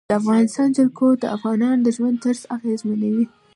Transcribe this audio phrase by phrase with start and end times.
[0.09, 3.25] د افغانستان جلکو د افغانانو د ژوند طرز اغېزمنوي.